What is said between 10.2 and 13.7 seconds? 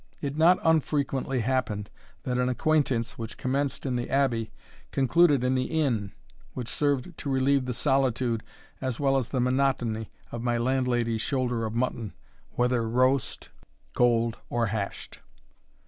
of my landlady's shoulder of mutton, whether roast,